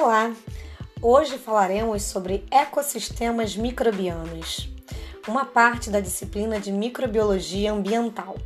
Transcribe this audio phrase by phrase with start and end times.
[0.00, 0.32] Olá!
[1.02, 4.68] Hoje falaremos sobre ecossistemas microbianos,
[5.26, 8.36] uma parte da disciplina de microbiologia ambiental.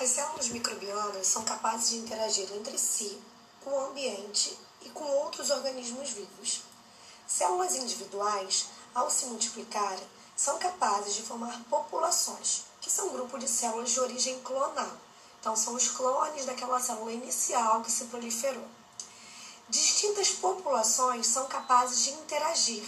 [0.00, 3.20] As células microbianas são capazes de interagir entre si,
[3.62, 6.62] com o ambiente e com outros organismos vivos.
[7.26, 9.98] Células individuais, ao se multiplicar,
[11.08, 14.92] capazes de formar populações, que são grupos de células de origem clonal.
[15.40, 18.64] Então, são os clones daquela célula inicial que se proliferou.
[19.68, 22.84] Distintas populações são capazes de interagir,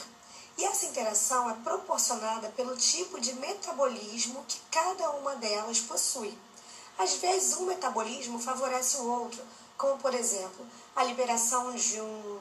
[0.58, 6.36] e essa interação é proporcionada pelo tipo de metabolismo que cada uma delas possui.
[6.98, 9.42] Às vezes, um metabolismo favorece o outro,
[9.78, 12.39] como, por exemplo, a liberação de um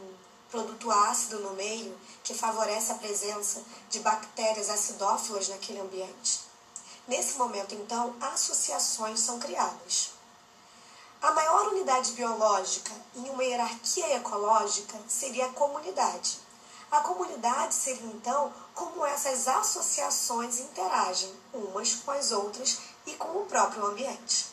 [0.52, 6.42] produto ácido no meio que favorece a presença de bactérias acidófilas naquele ambiente.
[7.08, 10.12] Nesse momento, então, associações são criadas.
[11.22, 16.40] A maior unidade biológica em uma hierarquia ecológica seria a comunidade.
[16.92, 23.46] A comunidade seria, então, como essas associações interagem umas com as outras e com o
[23.46, 24.48] próprio ambiente.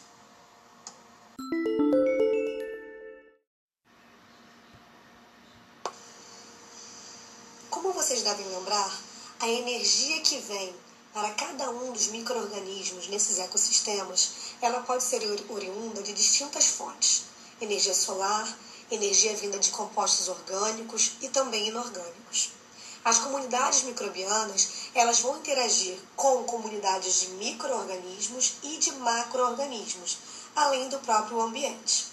[7.96, 8.94] Vocês devem lembrar,
[9.40, 10.74] a energia que vem
[11.14, 17.22] para cada um dos micro-organismos nesses ecossistemas, ela pode ser oriunda de distintas fontes.
[17.58, 18.54] Energia solar,
[18.90, 22.50] energia vinda de compostos orgânicos e também inorgânicos.
[23.02, 30.18] As comunidades microbianas, elas vão interagir com comunidades de micro-organismos e de macro-organismos,
[30.54, 32.08] além do próprio ambiente.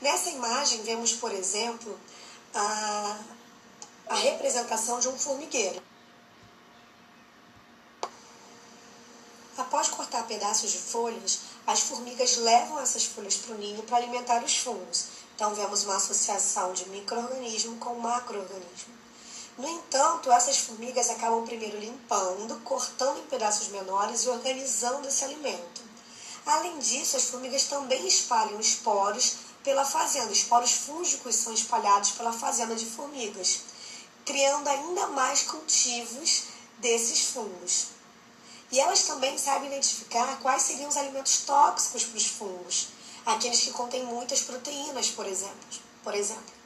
[0.00, 1.96] Nessa imagem vemos, por exemplo,
[2.52, 3.18] a
[4.08, 5.82] a representação de um formigueiro.
[9.56, 14.42] Após cortar pedaços de folhas, as formigas levam essas folhas para o ninho para alimentar
[14.42, 15.06] os fungos.
[15.34, 18.96] Então, vemos uma associação de microorganismo com macroorganismo.
[19.58, 25.82] No entanto, essas formigas acabam primeiro limpando, cortando em pedaços menores e organizando esse alimento.
[26.46, 30.32] Além disso, as formigas também espalham esporos pela fazenda.
[30.32, 33.60] Esporos fúngicos são espalhados pela fazenda de formigas
[34.28, 36.42] criando ainda mais cultivos
[36.76, 37.86] desses fungos.
[38.70, 42.88] E elas também sabem identificar quais seriam os alimentos tóxicos para os fungos,
[43.24, 45.56] aqueles que contêm muitas proteínas, por exemplo.
[46.04, 46.58] Por exemplo.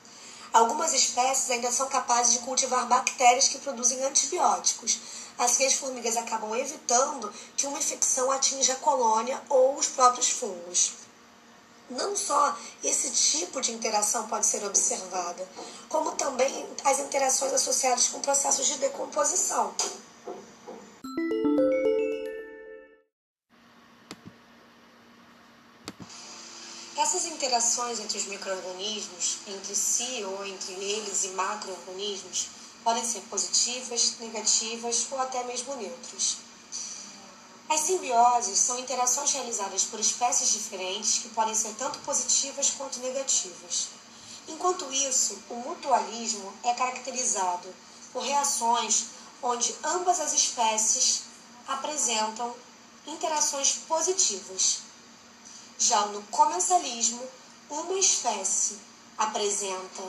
[0.52, 4.98] Algumas espécies ainda são capazes de cultivar bactérias que produzem antibióticos.
[5.38, 11.01] Assim, as formigas acabam evitando que uma infecção atinja a colônia ou os próprios fungos
[11.92, 15.48] não só esse tipo de interação pode ser observada,
[15.88, 19.74] como também as interações associadas com processos de decomposição.
[26.96, 32.48] Essas interações entre os micro-organismos, entre si ou entre eles e macro-organismos,
[32.84, 36.51] podem ser positivas, negativas ou até mesmo neutras.
[37.72, 43.88] As simbioses são interações realizadas por espécies diferentes que podem ser tanto positivas quanto negativas.
[44.46, 47.74] Enquanto isso, o mutualismo é caracterizado
[48.12, 49.06] por reações
[49.42, 51.22] onde ambas as espécies
[51.66, 52.54] apresentam
[53.06, 54.80] interações positivas.
[55.78, 57.26] Já no comensalismo,
[57.70, 58.78] uma espécie
[59.16, 60.02] apresenta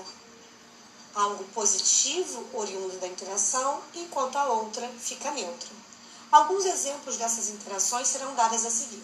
[1.16, 5.93] algo positivo oriundo da interação, enquanto a outra fica neutra.
[6.34, 9.04] Alguns exemplos dessas interações serão dadas a seguir.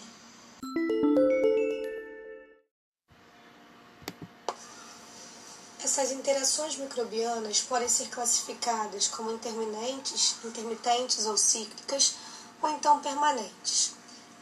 [5.83, 12.15] Essas interações microbianas podem ser classificadas como intermitentes, intermitentes ou cíclicas,
[12.63, 13.91] ou então permanentes.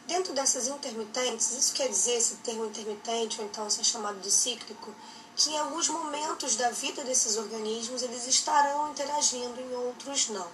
[0.05, 4.95] Dentro dessas intermitentes, isso quer dizer, esse termo intermitente, ou então ser chamado de cíclico,
[5.35, 10.47] que em alguns momentos da vida desses organismos eles estarão interagindo, em outros não.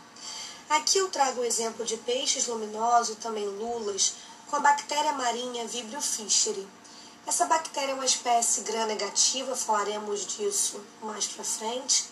[0.70, 4.14] Aqui eu trago o exemplo de peixes luminosos, também lulas,
[4.50, 6.68] com a bactéria marinha Vibrio fischeri.
[7.26, 12.06] Essa bactéria é uma espécie gram-negativa, falaremos disso mais para frente.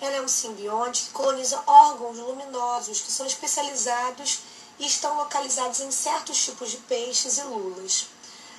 [0.00, 4.40] Ela é um simbionte que coloniza órgãos luminosos que são especializados
[4.78, 8.06] e estão localizados em certos tipos de peixes e lulas.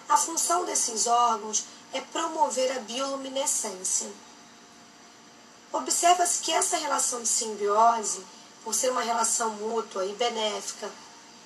[0.10, 1.64] A função desses órgãos
[1.94, 4.12] é promover a bioluminescência.
[5.72, 8.24] Observa-se que essa relação de simbiose
[8.64, 10.90] por ser uma relação mútua e benéfica,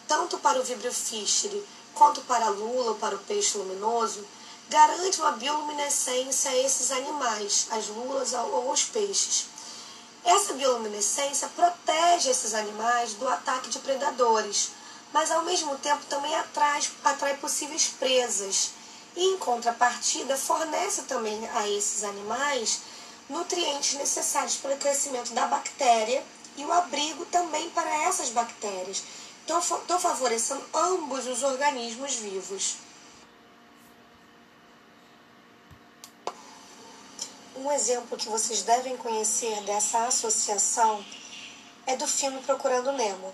[0.08, 4.26] tanto para o vibrio fischeri quanto para a lula ou para o peixe luminoso,
[4.70, 9.46] garante uma bioluminescência a esses animais, as lulas ou os peixes.
[10.24, 14.72] Essa bioluminescência protege esses animais do ataque de predadores,
[15.14, 18.72] mas ao mesmo tempo também atrai, atrai possíveis presas.
[19.16, 22.82] E em contrapartida, fornece também a esses animais
[23.30, 26.24] nutrientes necessários para o crescimento da bactéria
[26.58, 29.04] e o abrigo também para essas bactérias.
[29.46, 32.76] Então, estou favorecendo ambos os organismos vivos.
[37.56, 41.04] Um exemplo que vocês devem conhecer dessa associação
[41.86, 43.34] é do filme Procurando Nemo.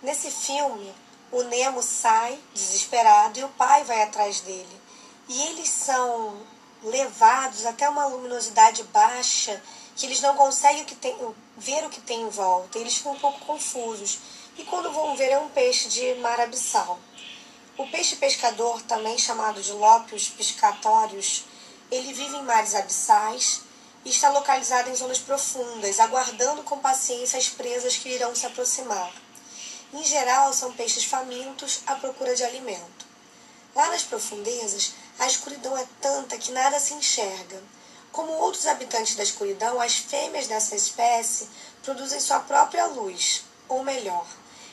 [0.00, 0.94] Nesse filme,
[1.32, 4.80] o Nemo sai desesperado e o pai vai atrás dele.
[5.28, 6.40] E eles são
[6.82, 9.62] levados até uma luminosidade baixa
[9.98, 10.86] que eles não conseguem
[11.56, 12.78] ver o que tem em volta.
[12.78, 14.20] Eles ficam um pouco confusos.
[14.56, 17.00] E quando vão ver, é um peixe de mar abissal.
[17.76, 21.44] O peixe pescador, também chamado de lópios piscatórios,
[21.90, 23.62] ele vive em mares abissais
[24.04, 29.12] e está localizado em zonas profundas, aguardando com paciência as presas que irão se aproximar.
[29.92, 33.06] Em geral, são peixes famintos à procura de alimento.
[33.74, 37.60] Lá nas profundezas, a escuridão é tanta que nada se enxerga.
[38.12, 41.48] Como outros habitantes da escuridão, as fêmeas dessa espécie
[41.82, 44.26] produzem sua própria luz, ou melhor,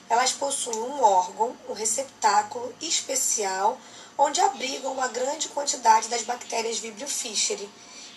[0.09, 3.77] elas possuem um órgão, um receptáculo especial,
[4.17, 7.69] onde abrigam uma grande quantidade das bactérias Vibrio fischeri,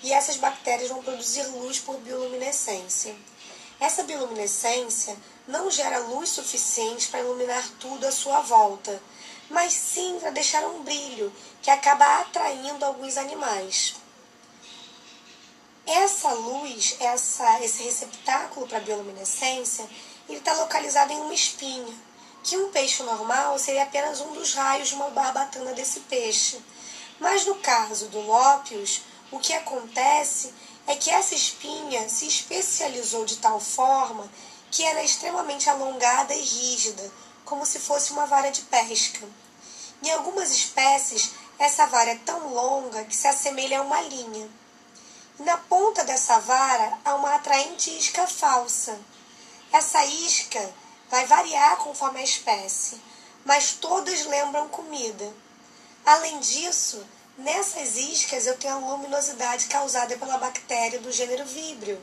[0.02, 3.16] e essas bactérias vão produzir luz por bioluminescência.
[3.80, 5.16] Essa bioluminescência
[5.46, 9.00] não gera luz suficiente para iluminar tudo à sua volta,
[9.48, 11.32] mas sim para deixar um brilho
[11.62, 13.94] que acaba atraindo alguns animais.
[15.90, 19.88] Essa luz, essa, esse receptáculo para bioluminescência,
[20.28, 21.94] ele está localizado em uma espinha,
[22.44, 26.60] que um peixe normal seria apenas um dos raios de uma barbatana desse peixe.
[27.18, 29.00] Mas no caso do Lópios,
[29.32, 30.52] o que acontece
[30.86, 34.30] é que essa espinha se especializou de tal forma
[34.70, 37.10] que era extremamente alongada e rígida,
[37.46, 39.26] como se fosse uma vara de pesca.
[40.02, 44.50] Em algumas espécies, essa vara é tão longa que se assemelha a uma linha.
[45.38, 48.98] Na ponta dessa vara há uma atraente isca falsa.
[49.72, 50.74] Essa isca
[51.10, 53.00] vai variar conforme a espécie,
[53.44, 55.32] mas todas lembram comida.
[56.04, 57.06] Além disso,
[57.36, 62.00] nessas iscas eu tenho a luminosidade causada pela bactéria do gênero víbrio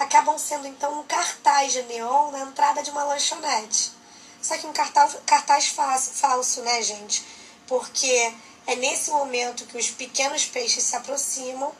[0.00, 3.92] acabam sendo então um cartaz de neon na entrada de uma lanchonete.
[4.40, 7.22] Só que um cartaz, cartaz falso, né, gente?
[7.66, 8.34] Porque
[8.66, 11.70] é nesse momento que os pequenos peixes se aproximam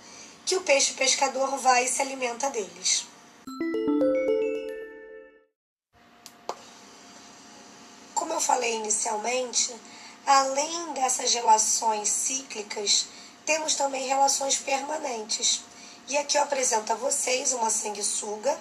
[0.50, 3.06] que o peixe pescador vai e se alimenta deles.
[8.12, 9.72] Como eu falei inicialmente,
[10.26, 13.06] além dessas relações cíclicas,
[13.46, 15.62] temos também relações permanentes.
[16.08, 18.60] E aqui eu apresento a vocês uma sanguessuga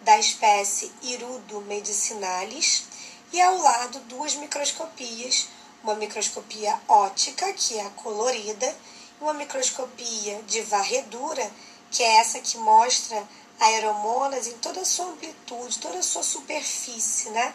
[0.00, 2.86] da espécie Irudo medicinalis
[3.32, 5.46] e ao lado duas microscopias,
[5.84, 8.76] uma microscopia ótica, que é a colorida,
[9.20, 11.50] uma microscopia de varredura,
[11.90, 13.26] que é essa que mostra
[13.60, 17.54] aeromonas em toda a sua amplitude, toda a sua superfície, né?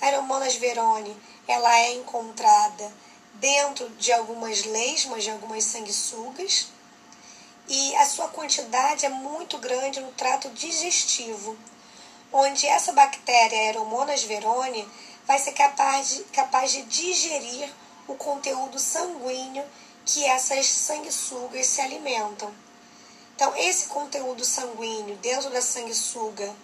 [0.00, 1.16] A aeromonas verone,
[1.46, 2.92] ela é encontrada
[3.34, 6.68] dentro de algumas lesmas, de algumas sanguessugas,
[7.68, 11.56] e a sua quantidade é muito grande no trato digestivo,
[12.32, 14.88] onde essa bactéria Aeromonas verone
[15.26, 17.68] vai ser capaz de, capaz de digerir
[18.06, 19.64] o conteúdo sanguíneo
[20.06, 22.50] que essas sanguessugas se alimentam.
[23.34, 26.54] Então, esse conteúdo sanguíneo dentro da sanguessuga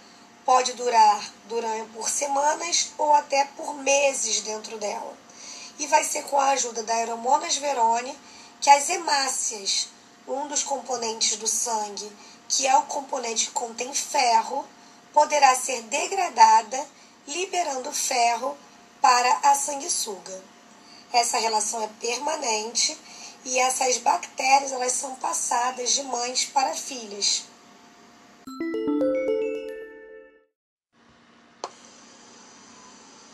[0.44, 5.14] pode durar durante por semanas ou até por meses dentro dela.
[5.78, 8.16] E vai ser com a ajuda da Aeromonas verone
[8.60, 9.88] que as hemácias
[10.26, 12.10] um dos componentes do sangue,
[12.48, 14.64] que é o componente que contém ferro,
[15.12, 16.86] poderá ser degradada,
[17.26, 18.56] liberando ferro
[19.00, 20.42] para a sanguessuga.
[21.12, 22.96] Essa relação é permanente
[23.44, 27.44] e essas bactérias elas são passadas de mães para filhas.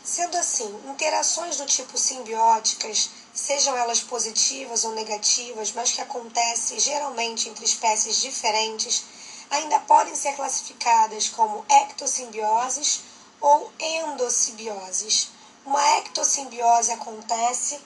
[0.03, 7.47] Sendo assim, interações do tipo simbióticas sejam elas positivas ou negativas, mas que acontecem geralmente
[7.47, 9.03] entre espécies diferentes,
[9.49, 13.01] ainda podem ser classificadas como ectossimbioses
[13.39, 15.29] ou endossimbioses.
[15.65, 17.79] Uma ectossimbiose acontece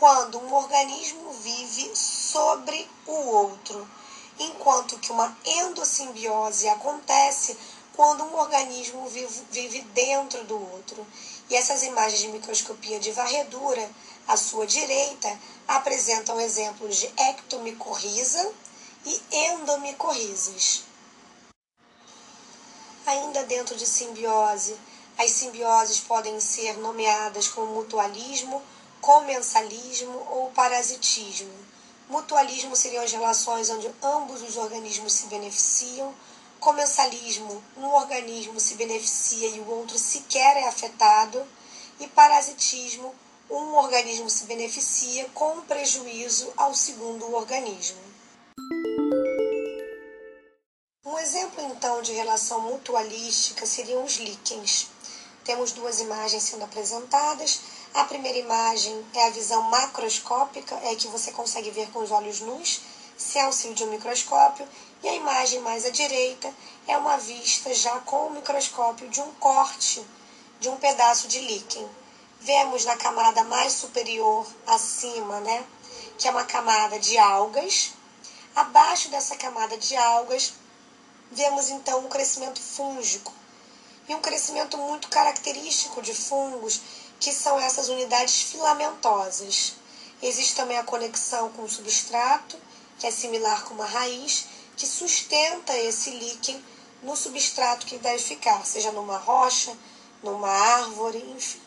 [0.00, 3.86] quando um organismo vive sobre o outro,
[4.38, 7.54] enquanto que uma endossimbiose acontece
[7.94, 11.06] quando um organismo vive, dentro do outro.
[11.50, 13.90] E essas imagens de microscopia de varredura
[14.26, 15.38] à sua direita
[15.68, 18.52] apresentam exemplos de ectomicorriza
[19.04, 20.84] e endomicorrizas.
[23.04, 24.78] Ainda dentro de simbiose,
[25.18, 28.62] As simbioses podem ser nomeadas como mutualismo,
[29.00, 31.52] comensalismo ou parasitismo.
[32.08, 36.14] Mutualismo seriam as relações onde ambos os organismos se beneficiam.
[36.58, 41.46] Comensalismo, um organismo se beneficia e o outro sequer é afetado.
[41.98, 43.14] E parasitismo,
[43.48, 47.98] um organismo se beneficia com prejuízo ao segundo organismo.
[51.04, 54.88] Um exemplo então de relação mutualística seriam os líquens.
[55.44, 57.60] Temos duas imagens sendo apresentadas.
[57.92, 62.40] A primeira imagem é a visão macroscópica, é que você consegue ver com os olhos
[62.40, 62.80] nus,
[63.16, 64.66] sem auxílio de um microscópio.
[65.02, 66.54] E a imagem mais à direita
[66.86, 70.06] é uma vista já com o microscópio de um corte
[70.60, 71.88] de um pedaço de líquen.
[72.38, 75.64] Vemos na camada mais superior, acima, né,
[76.16, 77.92] que é uma camada de algas.
[78.54, 80.52] Abaixo dessa camada de algas,
[81.32, 83.32] vemos então um crescimento fúngico
[84.08, 86.80] e um crescimento muito característico de fungos,
[87.20, 89.74] que são essas unidades filamentosas.
[90.22, 92.58] Existe também a conexão com o substrato,
[92.98, 94.46] que é similar com uma raiz,
[94.76, 96.64] que sustenta esse líquen
[97.02, 99.76] no substrato que deve ficar, seja numa rocha,
[100.22, 101.60] numa árvore, enfim.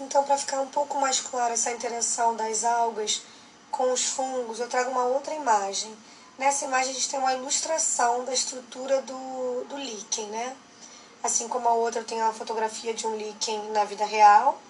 [0.00, 3.22] Então, para ficar um pouco mais clara essa interação das algas
[3.70, 5.96] com os fungos, eu trago uma outra imagem
[6.38, 10.56] Nessa imagem a gente tem uma ilustração da estrutura do, do líquen, né?
[11.22, 14.60] Assim como a outra tem a fotografia de um líquen na vida real,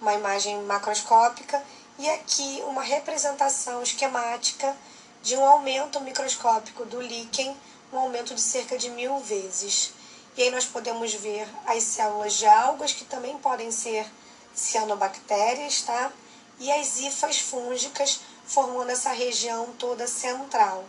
[0.00, 1.62] uma imagem macroscópica,
[1.98, 4.76] e aqui uma representação esquemática
[5.22, 7.56] de um aumento microscópico do líquen,
[7.92, 9.92] um aumento de cerca de mil vezes.
[10.36, 14.06] E aí nós podemos ver as células de algas, que também podem ser
[14.54, 16.12] cianobactérias, tá?
[16.58, 20.84] E as hifas fúngicas, formando essa região toda central.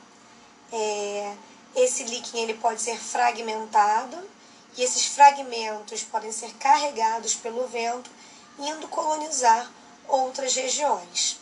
[0.74, 1.34] É,
[1.76, 4.18] esse líquen ele pode ser fragmentado
[4.78, 8.10] e esses fragmentos podem ser carregados pelo vento
[8.60, 9.72] indo colonizar
[10.08, 11.40] outras regiões.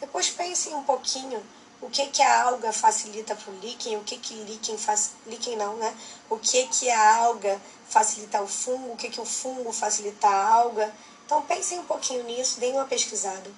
[0.00, 1.42] Depois pensem um pouquinho
[1.80, 5.12] o que, que a alga facilita para o líquen, o que, que líquen faz.
[5.26, 5.94] líquen não, né?
[6.30, 10.54] O que, que a alga facilita ao fungo, o que, que o fungo facilita a
[10.54, 10.92] alga.
[11.24, 13.50] Então pensem um pouquinho nisso, deem uma pesquisada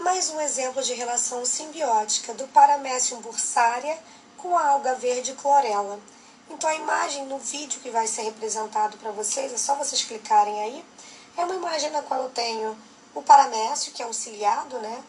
[0.00, 3.98] mais um exemplo de relação simbiótica do Paramecium bursária
[4.36, 6.00] com a alga verde clorela.
[6.50, 10.60] Então a imagem no vídeo que vai ser representado para vocês, é só vocês clicarem
[10.60, 10.84] aí,
[11.36, 12.76] é uma imagem na qual eu tenho
[13.14, 15.02] o paramécio, que é um ciliado, né?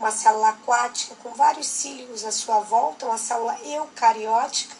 [0.00, 4.74] Uma célula aquática com vários cílios à sua volta, uma célula eucariótica.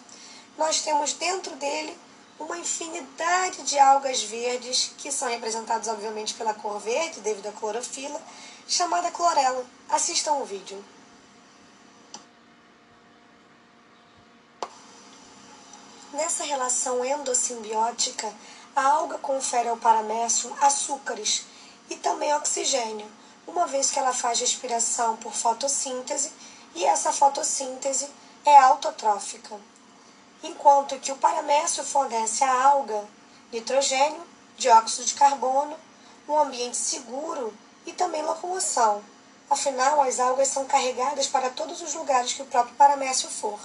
[0.57, 1.97] Nós temos dentro dele
[2.41, 8.21] uma infinidade de algas verdes, que são representadas obviamente pela cor verde, devido à clorofila,
[8.67, 9.65] chamada clorela.
[9.91, 10.83] Assistam o vídeo.
[16.17, 18.33] Nessa relação endossimbiótica,
[18.75, 21.45] a alga confere ao paramécio açúcares
[21.91, 23.07] e também oxigênio,
[23.47, 26.33] uma vez que ela faz respiração por fotossíntese
[26.75, 28.09] e essa fotossíntese
[28.47, 29.61] é autotrófica.
[30.43, 33.07] Enquanto que o paramécio fornece à alga
[33.53, 35.77] nitrogênio, dióxido de carbono,
[36.27, 37.53] um ambiente seguro
[37.85, 39.05] e também locomoção.
[39.51, 43.61] Afinal, as algas são carregadas para todos os lugares que o próprio paramécio for.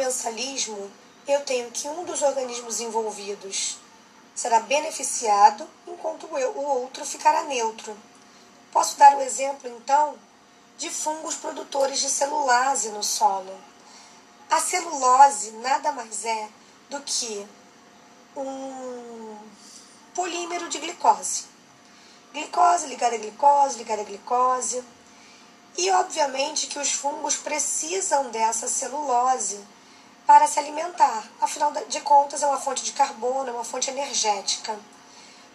[0.00, 0.90] Comensalismo,
[1.28, 3.76] eu tenho que um dos organismos envolvidos
[4.34, 7.94] será beneficiado, enquanto o outro ficará neutro.
[8.72, 10.14] Posso dar o exemplo, então,
[10.78, 13.54] de fungos produtores de celulase no solo.
[14.50, 16.48] A celulose nada mais é
[16.88, 17.46] do que
[18.34, 19.36] um
[20.14, 21.44] polímero de glicose.
[22.32, 24.82] Glicose ligada a glicose, ligada a glicose.
[25.76, 29.62] E obviamente que os fungos precisam dessa celulose
[30.30, 31.28] para se alimentar.
[31.40, 34.78] Afinal de contas, é uma fonte de carbono, é uma fonte energética.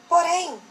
[0.09, 0.61] Porém,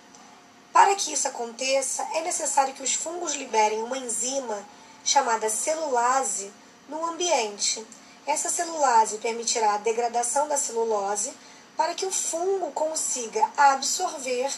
[0.75, 4.63] para que isso aconteça, é necessário que os fungos liberem uma enzima
[5.03, 6.53] chamada celulase
[6.87, 7.83] no ambiente.
[8.27, 11.33] Essa celulase permitirá a degradação da celulose
[11.75, 14.53] para que o fungo consiga absorver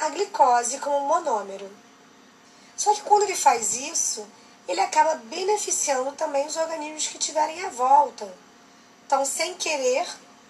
[0.00, 1.70] a glicose como monômero.
[2.76, 4.26] Só que quando ele faz isso,
[4.66, 8.42] ele acaba beneficiando também os organismos que tiverem à volta.
[9.12, 10.06] Então, sem querer,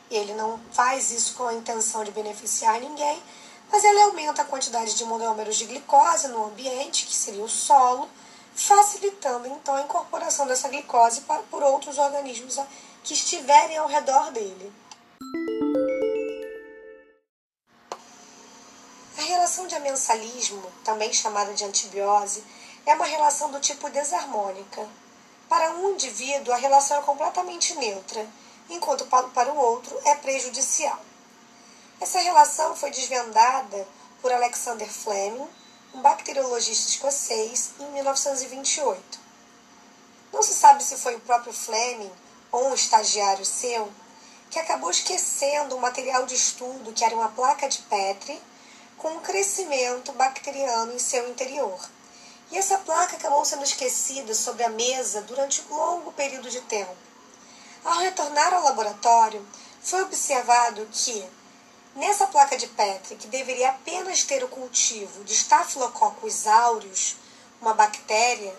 [0.08, 3.20] ele não faz isso com a intenção de beneficiar ninguém,
[3.68, 8.08] mas ele aumenta a quantidade de monômeros de glicose no ambiente, que seria o solo,
[8.54, 12.56] facilitando então a incorporação dessa glicose por outros organismos
[13.02, 14.72] que estiverem ao redor dele.
[19.16, 22.44] relação de amensalismo, também chamada de antibiose,
[22.86, 24.88] é uma relação do tipo desarmônica.
[25.48, 28.24] Para um indivíduo, a relação é completamente neutra,
[28.74, 30.98] enquanto para o outro é prejudicial.
[32.00, 33.86] Essa relação foi desvendada
[34.20, 35.48] por Alexander Fleming,
[35.94, 39.20] um bacteriologista escocês, em 1928.
[40.32, 42.10] Não se sabe se foi o próprio Fleming
[42.50, 43.92] ou um estagiário seu
[44.50, 48.40] que acabou esquecendo o material de estudo que era uma placa de Petri
[48.98, 51.80] com um crescimento bacteriano em seu interior.
[52.50, 57.11] E essa placa acabou sendo esquecida sobre a mesa durante um longo período de tempo.
[57.84, 59.44] Ao retornar ao laboratório,
[59.82, 61.26] foi observado que
[61.96, 67.16] nessa placa de Petri, que deveria apenas ter o cultivo de Staphylococcus aureus,
[67.60, 68.54] uma bactéria,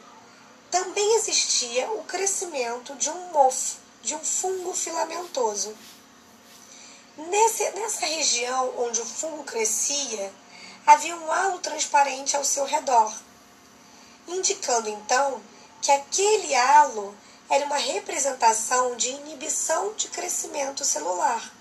[0.69, 5.73] também existia o crescimento de um mofo, de um fungo filamentoso.
[7.15, 10.33] Nesse, nessa região onde o fungo crescia,
[10.85, 13.13] havia um halo transparente ao seu redor,
[14.27, 15.41] indicando então
[15.81, 17.15] que aquele halo
[17.53, 21.53] era uma representação de inibição de crescimento celular.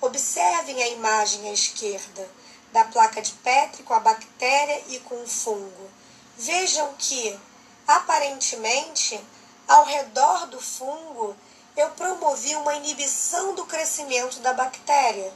[0.00, 2.28] Observem a imagem à esquerda
[2.72, 5.90] da placa de Petri com a bactéria e com o fungo.
[6.36, 7.38] Vejam que,
[7.86, 9.24] aparentemente,
[9.68, 11.36] ao redor do fungo
[11.76, 15.32] eu promovi uma inibição do crescimento da bactéria.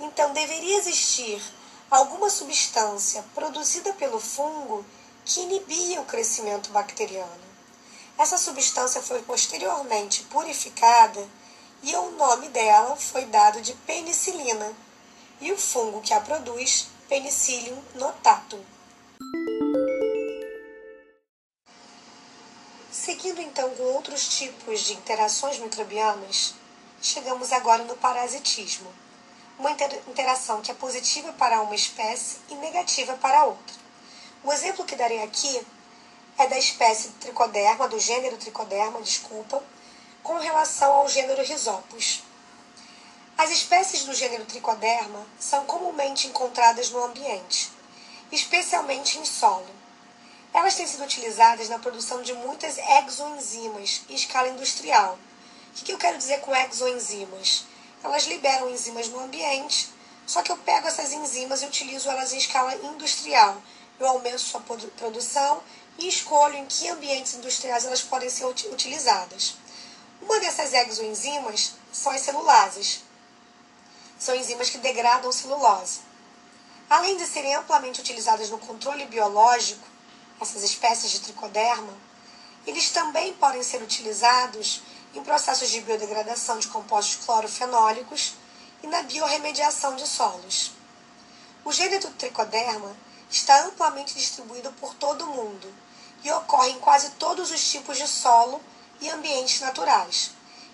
[0.00, 1.40] Então, deveria existir
[1.88, 4.84] alguma substância produzida pelo fungo
[5.24, 7.47] que inibia o crescimento bacteriano.
[8.18, 11.24] Essa substância foi posteriormente purificada
[11.84, 14.74] e o nome dela foi dado de penicilina,
[15.40, 18.60] e o fungo que a produz, Penicillium notatum.
[22.90, 26.54] Seguindo então com outros tipos de interações microbianas,
[27.00, 28.92] chegamos agora no parasitismo,
[29.56, 33.76] uma interação que é positiva para uma espécie e negativa para outra.
[34.42, 35.64] O exemplo que darei aqui
[36.38, 39.60] é da espécie Tricoderma, do gênero Tricoderma, desculpa,
[40.22, 42.22] com relação ao gênero Rhizopus.
[43.36, 47.72] As espécies do gênero Tricoderma são comumente encontradas no ambiente,
[48.30, 49.66] especialmente em solo.
[50.54, 55.18] Elas têm sido utilizadas na produção de muitas exoenzimas em escala industrial.
[55.80, 57.64] O que eu quero dizer com exoenzimas?
[58.02, 59.90] Elas liberam enzimas no ambiente,
[60.24, 63.60] só que eu pego essas enzimas e utilizo elas em escala industrial.
[63.98, 65.60] Eu aumento sua produção
[65.98, 69.56] e escolho em que ambientes industriais elas podem ser utilizadas.
[70.22, 73.02] Uma dessas exoenzimas são as celulases.
[74.18, 76.00] São enzimas que degradam celulose.
[76.88, 79.86] Além de serem amplamente utilizadas no controle biológico,
[80.40, 81.92] essas espécies de tricoderma,
[82.66, 84.82] eles também podem ser utilizados
[85.14, 88.34] em processos de biodegradação de compostos clorofenólicos
[88.82, 90.72] e na biorremediação de solos.
[91.64, 92.96] O gênero tricoderma
[93.30, 95.87] está amplamente distribuído por todo o mundo
[96.24, 98.60] e ocorre em quase todos os tipos de solo
[99.00, 100.30] e ambientes naturais,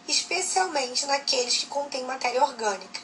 [0.08, 3.00] especialmente naqueles que contêm matéria orgânica.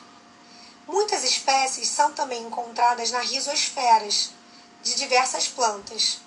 [0.87, 4.31] Muitas espécies são também encontradas nas rizosferas
[4.83, 6.19] de diversas plantas,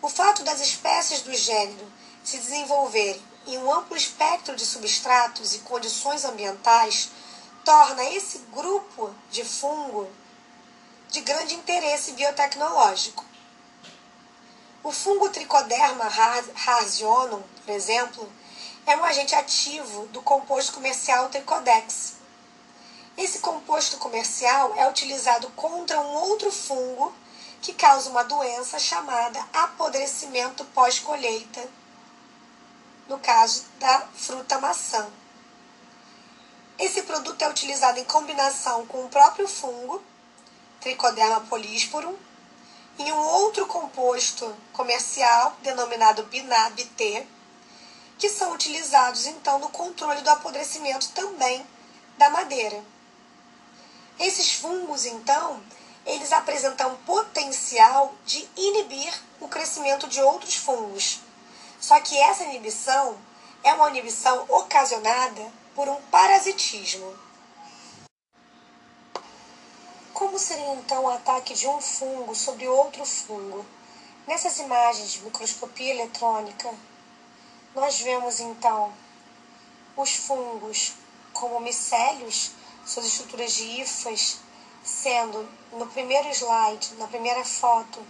[0.00, 1.92] o fato das espécies do gênero
[2.22, 7.08] se desenvolverem em um amplo espectro de substratos e condições ambientais
[7.64, 10.08] torna esse grupo de fungo
[11.10, 13.24] de grande interesse biotecnológico.
[14.82, 16.04] O fungo Trichoderma
[16.54, 18.32] rarzionum, por exemplo,
[18.86, 22.14] é um agente ativo do composto comercial Tricodex.
[23.16, 27.12] Esse composto comercial é utilizado contra um outro fungo
[27.60, 31.68] que causa uma doença chamada apodrecimento pós-colheita,
[33.08, 35.10] no caso da fruta maçã.
[36.78, 40.00] Esse produto é utilizado em combinação com o próprio fungo,
[40.80, 42.16] Trichoderma polísporum,
[42.98, 47.26] em um outro composto comercial denominado BNAB-T,
[48.18, 51.64] que são utilizados então no controle do apodrecimento também
[52.16, 52.82] da madeira.
[54.18, 55.62] Esses fungos, então,
[56.04, 61.20] eles apresentam potencial de inibir o crescimento de outros fungos.
[61.80, 63.16] Só que essa inibição
[63.62, 67.27] é uma inibição ocasionada por um parasitismo.
[70.18, 73.64] Como seria então o ataque de um fungo sobre outro fungo?
[74.26, 76.74] Nessas imagens de microscopia eletrônica,
[77.72, 78.92] nós vemos então
[79.96, 80.94] os fungos
[81.32, 82.50] como micélios,
[82.84, 84.40] suas estruturas de hifas,
[84.82, 88.04] sendo no primeiro slide, na primeira foto,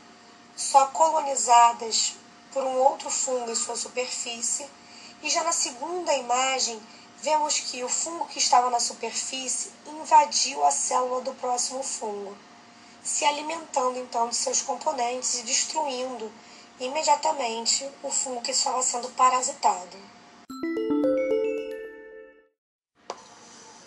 [0.56, 2.14] só colonizadas
[2.54, 4.66] por um outro fungo em sua superfície,
[5.22, 6.80] e já na segunda imagem
[7.22, 12.36] vemos que o fungo que estava na superfície invadiu a célula do próximo fungo,
[13.02, 16.30] se alimentando então de seus componentes e destruindo
[16.78, 19.96] imediatamente o fungo que estava sendo parasitado.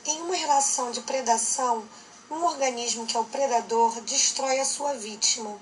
[0.06, 1.88] Em uma relação de predação,
[2.30, 5.58] um organismo que é o predador destrói a sua vítima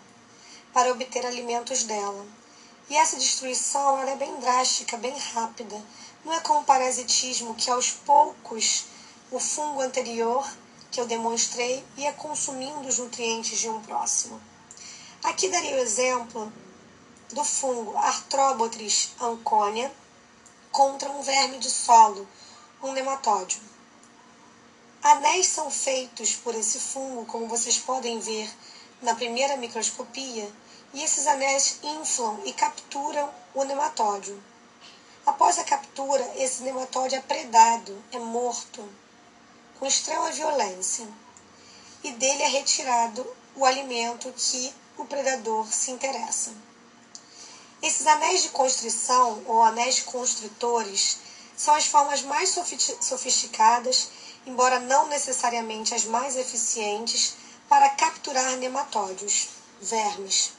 [0.74, 2.26] para obter alimentos dela.
[2.90, 5.80] E essa destruição é bem drástica, bem rápida.
[6.24, 8.86] Não é como o parasitismo que aos poucos
[9.32, 10.46] o fungo anterior
[10.92, 14.42] que eu demonstrei ia consumindo os nutrientes de um próximo.
[15.24, 16.52] Aqui daria o exemplo
[17.32, 19.92] do fungo Arthrobotris anconia
[20.72, 22.28] contra um verme de solo,
[22.82, 23.62] um nematódio.
[25.02, 28.50] Anéis são feitos por esse fungo, como vocês podem ver
[29.02, 30.52] na primeira microscopia,
[30.94, 34.42] e esses anéis inflam e capturam o nematódio.
[35.30, 38.84] Após a captura, esse nematóide é predado, é morto,
[39.78, 41.08] com extrema violência,
[42.04, 46.52] e dele é retirado o alimento que o predador se interessa.
[47.80, 51.20] Esses anéis de constrição ou anéis constritores
[51.56, 52.58] são as formas mais
[53.00, 54.10] sofisticadas,
[54.48, 57.36] embora não necessariamente as mais eficientes,
[57.70, 60.54] para capturar nematódios, vermes.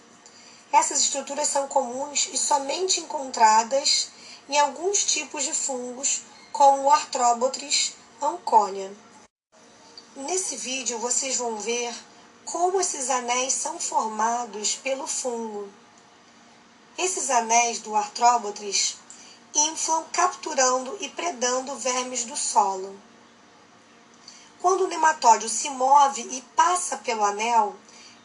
[0.71, 4.11] Essas estruturas são comuns e somente encontradas
[4.51, 8.93] em alguns tipos de fungos, como o Arthrobotris anconia.
[10.17, 11.95] Nesse vídeo vocês vão ver
[12.45, 15.69] como esses anéis são formados pelo fungo.
[16.99, 18.97] Esses anéis do Arthrobotris
[19.55, 22.99] inflam capturando e predando vermes do solo.
[24.61, 27.77] Quando o nematóide se move e passa pelo anel,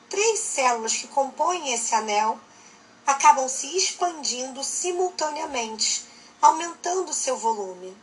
[0.10, 2.40] três células que compõem esse anel
[3.06, 6.15] acabam se expandindo simultaneamente,
[6.46, 7.98] aumentando seu volume.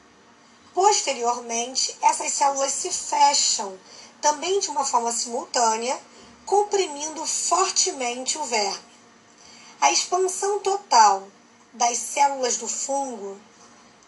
[0.74, 3.78] Posteriormente, essas células se fecham
[4.20, 5.96] também de uma forma simultânea,
[6.44, 8.92] comprimindo fortemente o verme.
[9.80, 11.28] A expansão total
[11.72, 13.40] das células do fungo,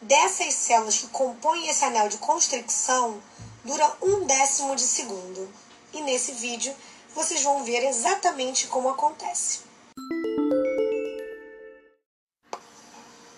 [0.00, 3.22] dessas células que compõem esse anel de constricção,
[3.64, 5.48] dura um décimo de segundo.
[5.92, 6.74] E nesse vídeo
[7.14, 9.60] vocês vão ver exatamente como acontece.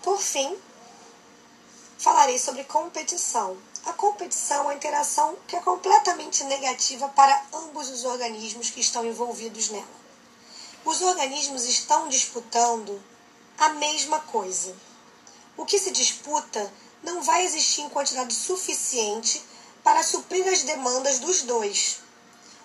[0.01, 0.57] Por fim,
[1.97, 3.57] falarei sobre competição.
[3.85, 9.05] A competição é uma interação que é completamente negativa para ambos os organismos que estão
[9.05, 9.97] envolvidos nela.
[10.85, 13.01] Os organismos estão disputando
[13.57, 14.75] a mesma coisa.
[15.55, 16.71] O que se disputa
[17.03, 19.43] não vai existir em quantidade suficiente
[19.83, 21.99] para suprir as demandas dos dois,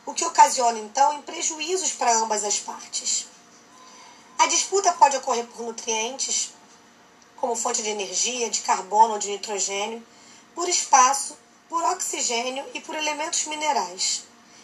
[0.04, 3.26] o que ocasiona então em prejuízos para ambas as partes.
[4.38, 6.52] A disputa pode ocorrer por nutrientes,
[7.42, 10.00] como fonte de energia, de carbono ou de nitrogênio,
[10.54, 11.36] por espaço,
[11.68, 14.22] por oxigênio e por elementos minerais,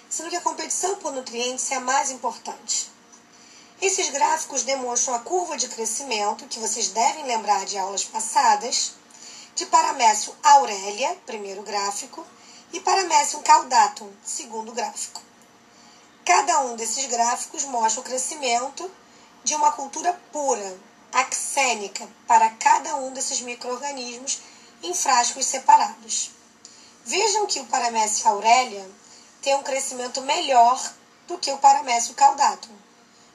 [0.08, 2.88] sendo que a competição por nutrientes é a mais importante.
[3.82, 8.92] Esses gráficos demonstram a curva de crescimento, que vocês devem lembrar de aulas passadas,
[9.56, 12.24] de Paramécio aurelia, primeiro gráfico,
[12.72, 15.20] e Paramécio caudatum, segundo gráfico.
[16.24, 18.88] Cada um desses gráficos mostra o crescimento
[19.42, 20.78] de uma cultura pura,
[21.12, 24.40] axênica para cada um desses micro-organismos
[24.82, 26.30] em frascos separados.
[27.04, 28.88] Vejam que o Paramécio aurelia
[29.40, 30.92] tem um crescimento melhor
[31.26, 32.74] do que o Paramécio caudatum,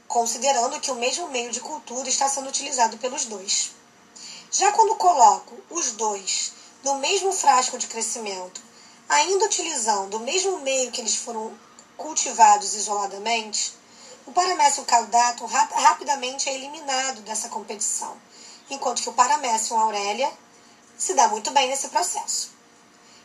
[0.08, 3.72] considerando que o mesmo meio de cultura está sendo utilizado pelos dois.
[4.52, 8.62] Já quando coloco os dois no mesmo frasco de crescimento,
[9.10, 11.52] ainda utilizando o mesmo meio que eles foram
[11.98, 13.74] cultivados isoladamente,
[14.26, 18.18] o paramécio caudato rapidamente é eliminado dessa competição,
[18.70, 20.32] enquanto que o paramécio aurélia
[20.98, 22.52] se dá muito bem nesse processo.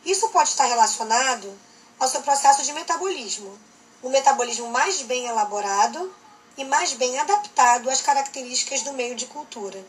[0.04, 1.58] Isso pode estar relacionado
[2.00, 3.58] ao seu processo de metabolismo,
[4.02, 6.14] um metabolismo mais bem elaborado
[6.56, 9.84] e mais bem adaptado às características do meio de cultura.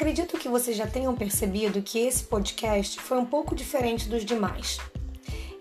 [0.00, 4.78] Acredito que vocês já tenham percebido que esse podcast foi um pouco diferente dos demais.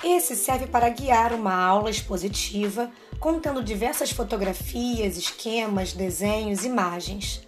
[0.02, 7.45] Esse serve para guiar uma aula expositiva contendo diversas fotografias, esquemas, desenhos, imagens.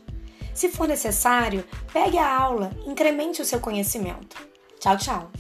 [0.53, 4.35] Se for necessário, pegue a aula, incremente o seu conhecimento.
[4.77, 5.31] Tchau, tchau!